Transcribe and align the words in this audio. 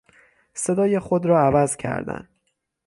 صدای 0.53 0.99
خود 0.99 1.25
را 1.25 1.39
عوض 1.39 1.77
کردن 1.77 2.27